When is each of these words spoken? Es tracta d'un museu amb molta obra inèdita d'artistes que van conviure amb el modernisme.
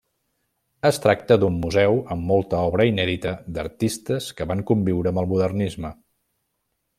Es 0.89 0.97
tracta 1.01 1.35
d'un 1.43 1.59
museu 1.65 1.99
amb 2.15 2.25
molta 2.31 2.61
obra 2.69 2.87
inèdita 2.93 3.35
d'artistes 3.59 4.31
que 4.41 4.49
van 4.53 4.65
conviure 4.73 5.13
amb 5.13 5.23
el 5.25 5.31
modernisme. 5.35 5.95